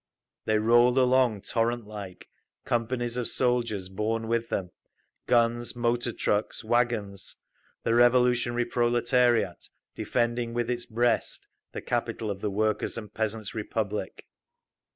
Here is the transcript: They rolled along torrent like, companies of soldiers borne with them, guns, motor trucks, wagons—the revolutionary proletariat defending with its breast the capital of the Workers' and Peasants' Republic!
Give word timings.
They 0.45 0.57
rolled 0.57 0.97
along 0.97 1.43
torrent 1.43 1.85
like, 1.85 2.27
companies 2.65 3.17
of 3.17 3.27
soldiers 3.27 3.87
borne 3.87 4.27
with 4.27 4.49
them, 4.49 4.71
guns, 5.27 5.75
motor 5.75 6.11
trucks, 6.11 6.63
wagons—the 6.63 7.93
revolutionary 7.93 8.65
proletariat 8.65 9.69
defending 9.93 10.55
with 10.55 10.71
its 10.71 10.87
breast 10.87 11.47
the 11.73 11.81
capital 11.83 12.31
of 12.31 12.41
the 12.41 12.49
Workers' 12.49 12.97
and 12.97 13.13
Peasants' 13.13 13.53
Republic! 13.53 14.25